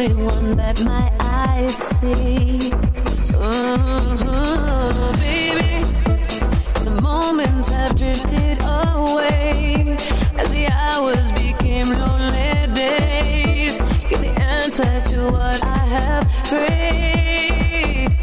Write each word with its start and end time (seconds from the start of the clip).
only 0.00 0.14
one 0.24 0.56
that 0.56 0.80
my 0.84 1.12
eyes 1.18 1.74
see. 1.74 2.70
Ooh, 3.34 4.18
baby, 5.18 5.82
the 6.84 7.00
moments 7.02 7.68
have 7.68 7.96
drifted 7.96 8.58
away 8.62 9.96
as 10.36 10.50
the 10.52 10.68
hours 10.70 11.32
became 11.32 11.88
lonely 11.90 12.72
days. 12.74 13.80
You're 14.08 14.20
the 14.20 14.40
answer 14.40 15.00
to 15.10 15.32
what 15.32 15.64
I 15.64 15.78
have 15.96 16.26
prayed. 16.44 18.17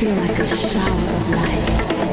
feel 0.00 0.14
like 0.14 0.38
a 0.38 0.48
shower 0.48 0.86
of 0.86 1.30
light. 1.30 2.09